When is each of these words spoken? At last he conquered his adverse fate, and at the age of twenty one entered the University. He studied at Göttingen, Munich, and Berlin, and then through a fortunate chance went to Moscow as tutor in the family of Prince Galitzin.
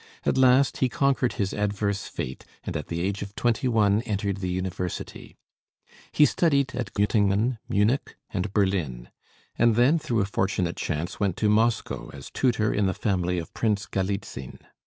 At 0.25 0.35
last 0.35 0.77
he 0.77 0.89
conquered 0.89 1.33
his 1.33 1.53
adverse 1.53 2.07
fate, 2.07 2.43
and 2.63 2.75
at 2.75 2.87
the 2.87 3.01
age 3.01 3.21
of 3.21 3.35
twenty 3.35 3.67
one 3.67 4.01
entered 4.01 4.37
the 4.37 4.49
University. 4.49 5.35
He 6.11 6.25
studied 6.25 6.73
at 6.73 6.91
Göttingen, 6.95 7.59
Munich, 7.69 8.15
and 8.31 8.51
Berlin, 8.51 9.09
and 9.59 9.75
then 9.75 9.99
through 9.99 10.21
a 10.21 10.25
fortunate 10.25 10.75
chance 10.77 11.19
went 11.19 11.37
to 11.37 11.49
Moscow 11.49 12.09
as 12.15 12.31
tutor 12.31 12.73
in 12.73 12.87
the 12.87 12.95
family 12.95 13.37
of 13.37 13.53
Prince 13.53 13.85
Galitzin. 13.85 14.57